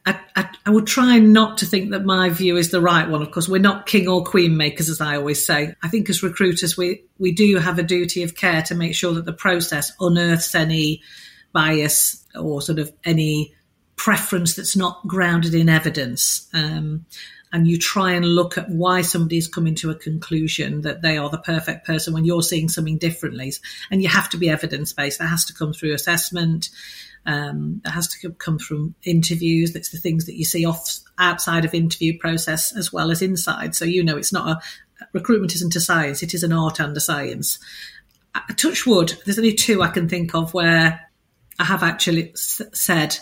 [0.08, 3.22] I, I, I, would try not to think that my view is the right one.
[3.22, 5.76] Of course, we're not king or queen makers, as I always say.
[5.84, 9.14] I think as recruiters, we, we do have a duty of care to make sure
[9.14, 11.02] that the process unearths any
[11.52, 13.54] bias or sort of any
[13.96, 16.48] preference that's not grounded in evidence.
[16.54, 17.06] Um,
[17.54, 21.30] and you try and look at why somebody's coming to a conclusion that they are
[21.30, 23.52] the perfect person when you're seeing something differently.
[23.92, 25.20] And you have to be evidence based.
[25.20, 26.70] That has to come through assessment.
[27.26, 29.74] Um, that has to come from interviews.
[29.74, 33.76] That's the things that you see off outside of interview process as well as inside.
[33.76, 36.98] So you know it's not a recruitment isn't a science; it is an art and
[36.98, 37.60] a science.
[38.50, 39.14] A touch wood.
[39.26, 41.12] There's only two I can think of where
[41.60, 43.18] I have actually said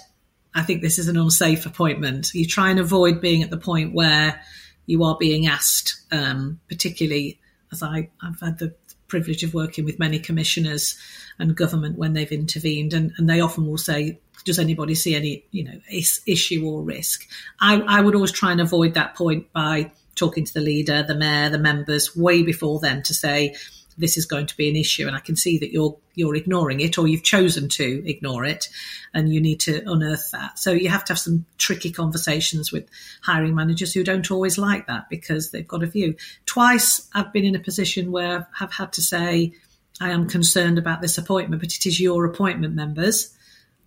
[0.53, 2.33] I think this is an unsafe appointment.
[2.33, 4.41] You try and avoid being at the point where
[4.85, 7.39] you are being asked, um, particularly
[7.71, 8.73] as I, have had the
[9.09, 10.97] privilege of working with many commissioners
[11.37, 15.43] and government when they've intervened, and, and they often will say, "Does anybody see any,
[15.51, 17.27] you know, is, issue or risk?"
[17.59, 21.15] I, I would always try and avoid that point by talking to the leader, the
[21.15, 23.55] mayor, the members way before then to say,
[23.99, 26.79] this is going to be an issue and I can see that you're you're ignoring
[26.79, 28.69] it or you've chosen to ignore it
[29.13, 30.57] and you need to unearth that.
[30.57, 32.89] So you have to have some tricky conversations with
[33.21, 36.15] hiring managers who don't always like that because they've got a view.
[36.45, 39.53] Twice I've been in a position where I've had to say
[40.01, 43.35] I am concerned about this appointment, but it is your appointment members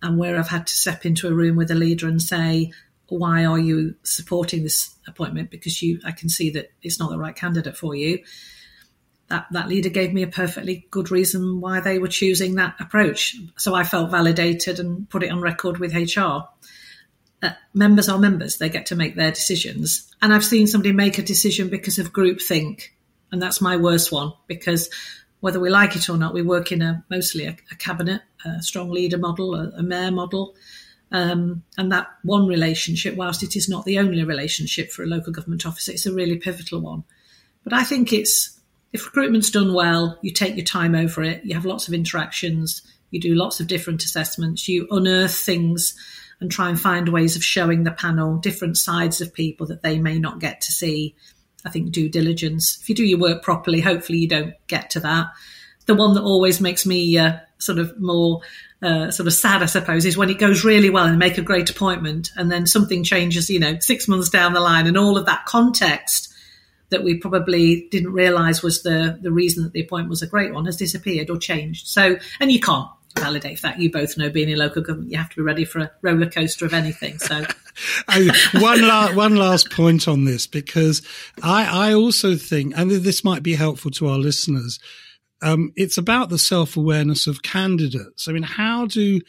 [0.01, 2.71] and where I've had to step into a room with a leader and say,
[3.07, 5.49] why are you supporting this appointment?
[5.49, 8.19] Because you, I can see that it's not the right candidate for you
[9.29, 13.35] that, that leader gave me a perfectly good reason why they were choosing that approach.
[13.57, 16.43] So I felt validated and put it on record with HR.
[17.41, 20.13] Uh, members are members, they get to make their decisions.
[20.21, 22.89] And I've seen somebody make a decision because of groupthink.
[23.31, 24.89] And that's my worst one because
[25.39, 28.61] whether we like it or not, we work in a mostly a, a cabinet, a
[28.61, 30.55] strong leader model, a, a mayor model.
[31.11, 35.33] Um, and that one relationship, whilst it is not the only relationship for a local
[35.33, 37.03] government officer, it's a really pivotal one.
[37.63, 38.52] But I think it's
[38.93, 42.83] if recruitment's done well, you take your time over it, you have lots of interactions,
[43.09, 45.95] you do lots of different assessments, you unearth things
[46.39, 49.97] and try and find ways of showing the panel different sides of people that they
[49.97, 51.15] may not get to see.
[51.65, 52.77] I think due diligence.
[52.81, 55.27] If you do your work properly, hopefully you don't get to that.
[55.85, 58.41] The one that always makes me uh, sort of more
[58.81, 61.41] uh, sort of sad, I suppose, is when it goes really well and make a
[61.41, 65.17] great appointment, and then something changes, you know, six months down the line, and all
[65.17, 66.32] of that context
[66.93, 70.53] that we probably didn't realise was the the reason that the appointment was a great
[70.53, 71.87] one has disappeared or changed.
[71.87, 73.79] So, and you can't validate that.
[73.79, 76.29] You both know being in local government, you have to be ready for a roller
[76.29, 77.19] coaster of anything.
[77.19, 77.45] So,
[78.59, 81.01] one last one last point on this because
[81.41, 84.79] I I also think, and this might be helpful to our listeners.
[85.41, 88.27] Um, it's about the self awareness of candidates.
[88.27, 89.19] I mean, how do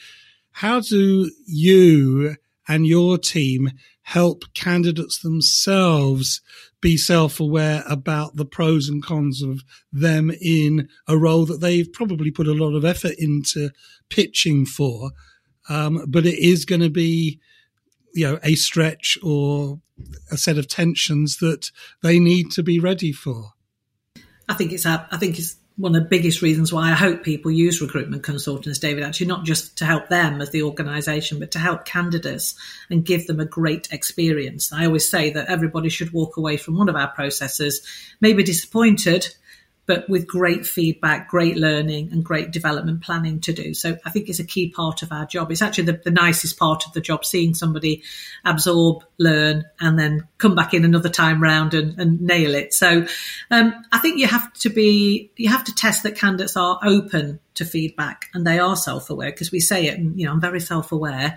[0.53, 2.37] how do you
[2.69, 3.73] and your team
[4.03, 6.41] help candidates themselves
[6.85, 11.91] be self aware about the pros and cons of them in a role that they've
[11.91, 13.71] probably put a lot of effort into
[14.11, 15.13] pitching for.
[15.71, 17.41] Um, but it is going to be,
[18.13, 19.81] you know, a stretch or
[20.31, 21.71] a set of tensions that
[22.03, 23.53] they need to be ready for.
[24.47, 27.51] I think it's I think it's one of the biggest reasons why I hope people
[27.51, 31.59] use recruitment consultants, David, actually not just to help them as the organisation, but to
[31.59, 32.55] help candidates
[32.91, 34.73] and give them a great experience.
[34.73, 37.85] I always say that everybody should walk away from one of our processes,
[38.21, 39.35] maybe disappointed,
[39.87, 43.75] but with great feedback, great learning, and great development planning to do.
[43.75, 45.51] So I think it's a key part of our job.
[45.51, 48.03] It's actually the, the nicest part of the job, seeing somebody
[48.45, 52.73] absorb, learn, and then come back in another time round and, and nail it.
[52.73, 53.07] So
[53.51, 57.41] um, I think you have to be, you have to test that candidates are open
[57.55, 61.37] to feedback and they are self-aware because we say it, you know, I'm very self-aware.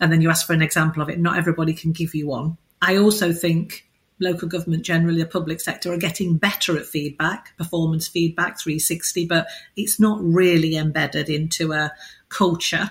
[0.00, 1.18] And then you ask for an example of it.
[1.18, 2.56] Not everybody can give you one.
[2.80, 3.86] I also think
[4.20, 9.48] local government generally, the public sector, are getting better at feedback, performance feedback, 360, but
[9.76, 11.92] it's not really embedded into a
[12.28, 12.90] culture.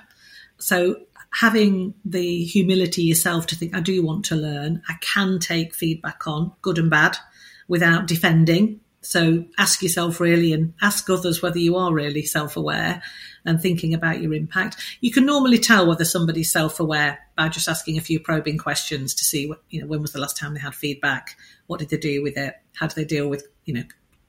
[0.58, 0.96] So
[1.32, 6.26] having the humility yourself to think, I do want to learn, I can take feedback
[6.28, 7.18] on, good and bad,
[7.68, 13.02] without defending So ask yourself really and ask others whether you are really self aware
[13.46, 14.78] and thinking about your impact.
[15.00, 19.14] You can normally tell whether somebody's self aware by just asking a few probing questions
[19.16, 21.38] to see what, you know, when was the last time they had feedback?
[21.68, 22.56] What did they do with it?
[22.76, 23.84] How do they deal with, you know,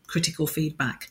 [0.07, 1.09] critical feedback?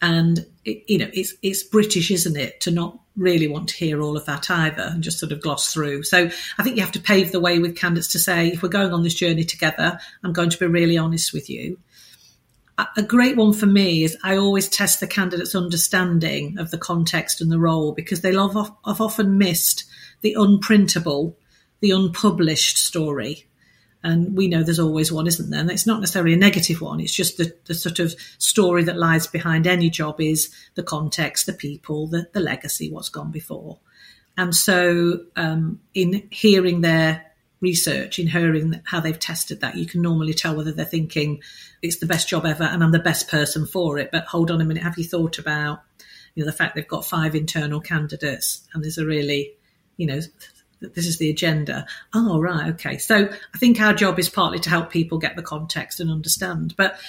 [0.00, 4.00] And, it, you know, it's, it's British, isn't it, to not really want to hear
[4.00, 6.04] all of that either and just sort of gloss through.
[6.04, 8.68] So I think you have to pave the way with candidates to say, if we're
[8.68, 11.78] going on this journey together, I'm going to be really honest with you
[12.96, 17.40] a great one for me is I always test the candidate's understanding of the context
[17.40, 19.84] and the role because they love have often missed
[20.20, 21.34] the unprintable,
[21.80, 23.46] the unpublished story.
[24.04, 25.60] And we know there's always one, isn't there?
[25.60, 27.00] And it's not necessarily a negative one.
[27.00, 31.46] It's just the, the sort of story that lies behind any job is the context,
[31.46, 33.80] the people, the, the legacy, what's gone before.
[34.36, 37.27] And so, um, in hearing their
[37.60, 41.42] research, in hearing how they've tested that, you can normally tell whether they're thinking
[41.82, 44.10] it's the best job ever and I'm the best person for it.
[44.12, 45.82] But hold on a minute, have you thought about
[46.34, 49.54] you know the fact they've got five internal candidates and there's a really
[49.96, 50.20] you know
[50.80, 51.86] this is the agenda.
[52.14, 52.98] Oh right, okay.
[52.98, 56.74] So I think our job is partly to help people get the context and understand,
[56.76, 57.00] but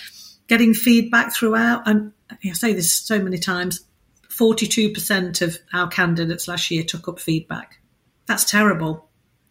[0.47, 1.87] getting feedback throughout.
[1.87, 3.85] And I say this so many times.
[4.29, 7.79] 42% of our candidates last year took up feedback.
[8.25, 9.08] That's terrible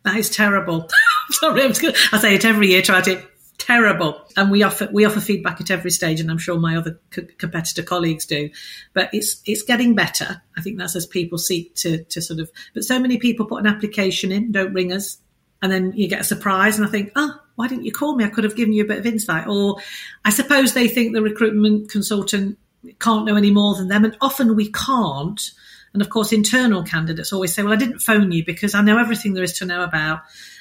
[0.08, 0.88] that is terrible.
[1.30, 3.22] Sorry, I'm gonna, I say it every year, try to
[3.58, 4.24] terrible.
[4.36, 7.26] And we offer we offer feedback at every stage, and I'm sure my other co-
[7.36, 8.50] competitor colleagues do.
[8.94, 10.42] But it's it's getting better.
[10.56, 12.50] I think that's as people seek to to sort of.
[12.74, 15.18] But so many people put an application in, don't ring us,
[15.60, 18.24] and then you get a surprise, and I think, oh, why didn't you call me?
[18.24, 19.46] I could have given you a bit of insight.
[19.46, 19.76] Or
[20.24, 22.58] I suppose they think the recruitment consultant
[23.00, 25.50] can't know any more than them, and often we can't
[25.92, 28.98] and of course, internal candidates always say, well, I didn't phone you because I know
[28.98, 30.20] everything there is to know about.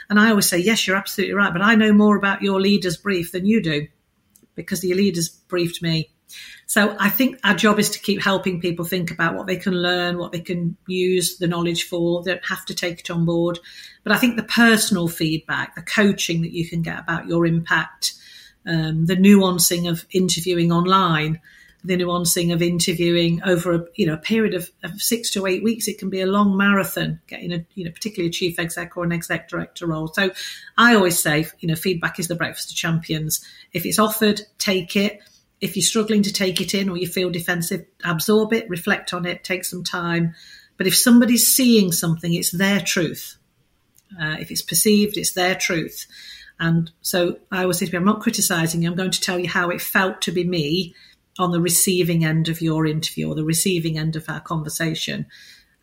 [0.10, 2.98] And I always say, yes, you're absolutely right, but I know more about your leader's
[2.98, 3.88] brief than you do
[4.56, 6.10] because your leaders briefed me.
[6.66, 9.74] So I think our job is to keep helping people think about what they can
[9.74, 12.24] learn, what they can use the knowledge for.
[12.24, 13.60] They don't have to take it on board.
[14.04, 18.14] But I think the personal feedback, the coaching that you can get about your impact,
[18.66, 21.40] um, the nuancing of interviewing online,
[21.84, 25.64] the nuancing of interviewing over a you know a period of, of, six to eight
[25.64, 25.88] weeks.
[25.88, 29.04] It can be a long marathon getting a you know particularly a chief exec or
[29.04, 30.08] an exec director role.
[30.08, 30.32] So
[30.78, 33.46] I always say you know feedback is the breakfast of champions.
[33.74, 35.20] If it's offered, take it.
[35.62, 39.26] If you're struggling to take it in or you feel defensive, absorb it, reflect on
[39.26, 40.36] it, take some time.
[40.78, 43.38] But if somebody's seeing something, it's their truth.
[44.20, 46.06] Uh, if it's perceived, it's their truth.
[46.60, 48.90] And so I always say to people, I'm not criticizing you.
[48.90, 50.96] I'm going to tell you how it felt to be me
[51.40, 55.26] on the receiving end of your interview or the receiving end of our conversation.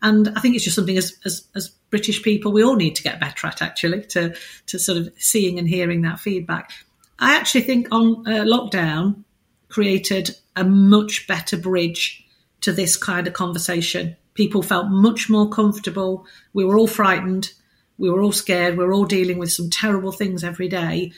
[0.01, 3.03] And I think it's just something as, as, as British people we all need to
[3.03, 4.35] get better at actually to
[4.67, 6.71] to sort of seeing and hearing that feedback.
[7.19, 9.23] I actually think on uh, lockdown
[9.69, 12.25] created a much better bridge
[12.61, 14.15] to this kind of conversation.
[14.33, 16.25] People felt much more comfortable.
[16.53, 17.51] We were all frightened.
[17.97, 18.77] We were all scared.
[18.77, 21.13] We we're all dealing with some terrible things every day.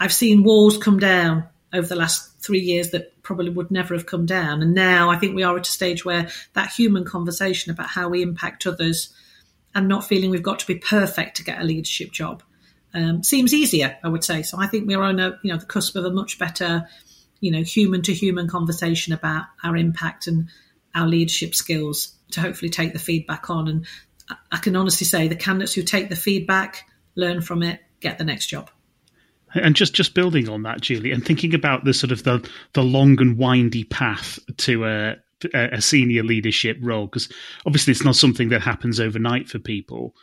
[0.00, 4.06] I've seen walls come down over the last three years that probably would never have
[4.06, 4.62] come down.
[4.62, 8.08] And now I think we are at a stage where that human conversation about how
[8.08, 9.12] we impact others
[9.74, 12.42] and not feeling we've got to be perfect to get a leadership job
[12.94, 14.42] um, seems easier, I would say.
[14.42, 16.88] So I think we're on a, you know, the cusp of a much better,
[17.40, 20.48] you know, human to human conversation about our impact and
[20.94, 23.66] our leadership skills to hopefully take the feedback on.
[23.66, 23.86] And
[24.52, 28.24] I can honestly say the candidates who take the feedback, learn from it, get the
[28.24, 28.70] next job.
[29.54, 32.82] And just just building on that, Julie, and thinking about the sort of the the
[32.82, 35.16] long and windy path to a
[35.52, 37.28] a senior leadership role, because
[37.66, 40.14] obviously it's not something that happens overnight for people.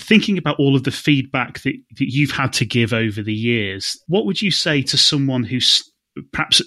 [0.00, 4.02] Thinking about all of the feedback that, that you've had to give over the years,
[4.08, 5.88] what would you say to someone who's
[6.32, 6.60] perhaps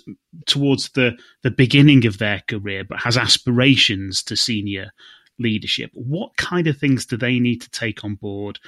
[0.46, 4.92] towards the the beginning of their career but has aspirations to senior
[5.40, 5.92] leadership?
[5.94, 8.60] What kind of things do they need to take on board?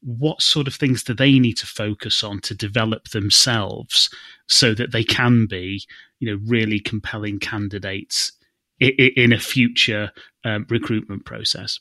[0.00, 4.08] What sort of things do they need to focus on to develop themselves
[4.46, 5.82] so that they can be,
[6.20, 8.32] you know, really compelling candidates
[8.78, 10.12] in a future
[10.44, 11.80] um, recruitment process?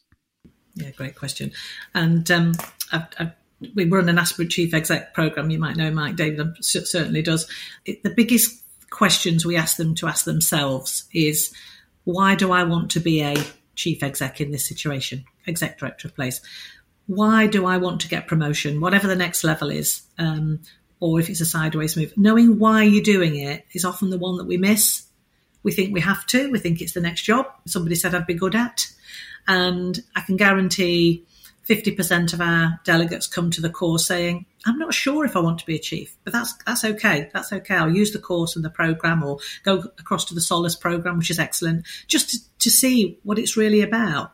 [0.73, 1.51] Yeah, great question.
[1.93, 2.53] And um,
[2.91, 3.31] I've, I've,
[3.75, 5.49] we run an aspirant chief exec program.
[5.49, 7.47] You might know Mike David certainly does.
[7.85, 11.53] It, the biggest questions we ask them to ask themselves is,
[12.03, 13.35] why do I want to be a
[13.75, 16.41] chief exec in this situation, exec director of place?
[17.07, 20.59] Why do I want to get promotion, whatever the next level is, um,
[20.99, 22.13] or if it's a sideways move.
[22.17, 25.03] Knowing why you're doing it is often the one that we miss.
[25.63, 28.33] We think we have to, we think it's the next job somebody said I'd be
[28.33, 28.87] good at.
[29.47, 31.23] And I can guarantee
[31.67, 35.59] 50% of our delegates come to the course saying, I'm not sure if I want
[35.59, 37.29] to be a chief, but that's that's okay.
[37.33, 37.75] That's okay.
[37.75, 41.29] I'll use the course and the program or go across to the Solace program, which
[41.29, 44.31] is excellent, just to, to see what it's really about.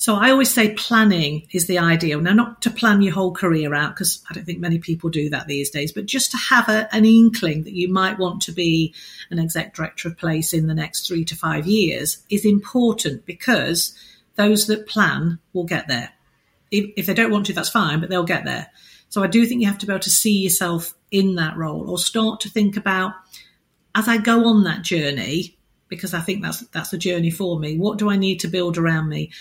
[0.00, 2.22] So I always say planning is the ideal.
[2.22, 5.28] Now, not to plan your whole career out, because I don't think many people do
[5.28, 8.52] that these days, but just to have a, an inkling that you might want to
[8.52, 8.94] be
[9.30, 13.94] an exec director of place in the next three to five years is important because
[14.36, 16.08] those that plan will get there.
[16.70, 18.68] If, if they don't want to, that's fine, but they'll get there.
[19.10, 21.90] So I do think you have to be able to see yourself in that role
[21.90, 23.12] or start to think about
[23.94, 27.76] as I go on that journey, because I think that's that's the journey for me.
[27.76, 29.32] What do I need to build around me?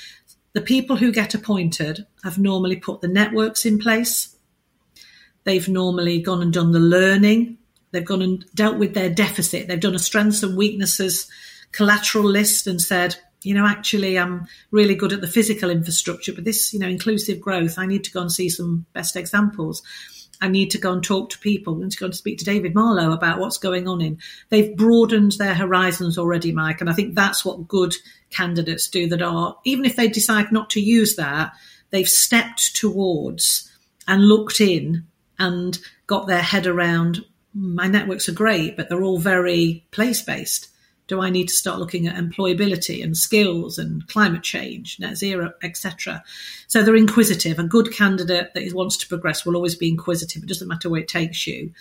[0.54, 4.36] The people who get appointed have normally put the networks in place.
[5.44, 7.58] They've normally gone and done the learning.
[7.92, 9.68] They've gone and dealt with their deficit.
[9.68, 11.30] They've done a strengths and weaknesses
[11.72, 16.44] collateral list and said, you know, actually, I'm really good at the physical infrastructure, but
[16.44, 19.82] this, you know, inclusive growth, I need to go and see some best examples.
[20.42, 21.76] I need to go and talk to people.
[21.76, 24.20] I need to go and speak to David Marlow about what's going on in.
[24.50, 27.94] They've broadened their horizons already, Mike, and I think that's what good
[28.30, 29.08] candidates do.
[29.08, 31.52] That are even if they decide not to use that,
[31.90, 33.70] they've stepped towards
[34.08, 35.06] and looked in
[35.38, 35.78] and
[36.08, 37.26] got their head around.
[37.54, 40.70] My networks are great, but they're all very place based.
[41.10, 45.54] Do I need to start looking at employability and skills and climate change, net zero,
[45.64, 46.24] etc.?
[46.68, 47.60] So they're inquisitive.
[47.60, 50.44] A good candidate that wants to progress will always be inquisitive.
[50.44, 51.74] It doesn't matter where it takes you.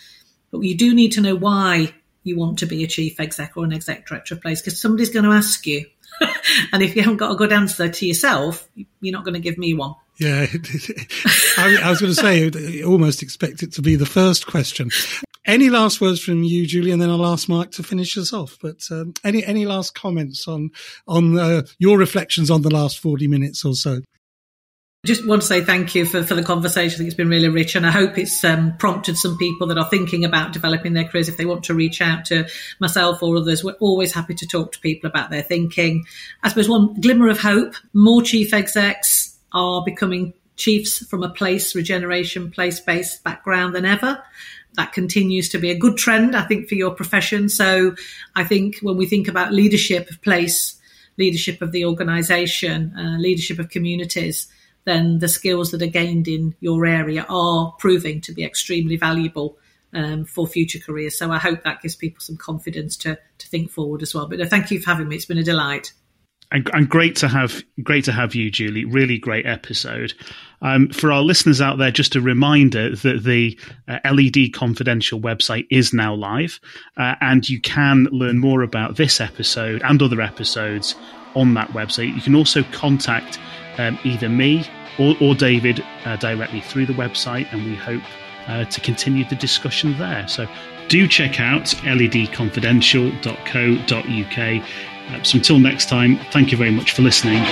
[0.51, 3.63] But you do need to know why you want to be a chief exec or
[3.63, 5.85] an exec director of place because somebody's going to ask you.
[6.73, 8.67] and if you haven't got a good answer to yourself,
[8.99, 9.93] you're not going to give me one.
[10.17, 10.47] Yeah,
[11.59, 14.89] I, I, was going to say, almost expect it to be the first question.
[15.45, 18.57] Any last words from you, Julie, and then I'll ask Mike to finish us off.
[18.61, 20.69] But um, any any last comments on
[21.07, 24.01] on uh, your reflections on the last forty minutes or so?
[25.05, 26.95] Just want to say thank you for, for the conversation.
[26.95, 29.77] I think it's been really rich, and I hope it's um, prompted some people that
[29.77, 31.29] are thinking about developing their careers.
[31.29, 32.47] If they want to reach out to
[32.79, 36.05] myself or others, we're always happy to talk to people about their thinking.
[36.43, 41.73] I suppose one glimmer of hope: more chief execs are becoming chiefs from a place
[41.73, 44.21] regeneration, place based background than ever
[44.75, 47.49] that continues to be a good trend, I think, for your profession.
[47.49, 47.95] So
[48.35, 50.79] I think when we think about leadership of place,
[51.17, 54.47] leadership of the organization, uh, leadership of communities,
[54.85, 59.57] then the skills that are gained in your area are proving to be extremely valuable
[59.93, 61.17] um, for future careers.
[61.17, 64.27] So I hope that gives people some confidence to to think forward as well.
[64.27, 65.15] But uh, thank you for having me.
[65.15, 65.91] It's been a delight
[66.51, 68.85] and, and, great to have great to have you, Julie.
[68.85, 70.13] Really great episode.
[70.61, 75.67] Um, for our listeners out there, just a reminder that the uh, LED Confidential website
[75.69, 76.59] is now live,
[76.97, 80.95] uh, and you can learn more about this episode and other episodes
[81.35, 82.15] on that website.
[82.15, 83.39] You can also contact
[83.77, 88.01] um, either me or, or David uh, directly through the website, and we hope
[88.47, 90.27] uh, to continue the discussion there.
[90.27, 90.47] So
[90.89, 94.65] do check out ledconfidential.co.uk.
[95.23, 97.43] So until next time, thank you very much for listening.